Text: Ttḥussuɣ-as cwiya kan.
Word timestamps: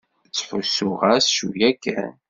Ttḥussuɣ-as 0.27 1.27
cwiya 1.37 1.69
kan. 1.83 2.13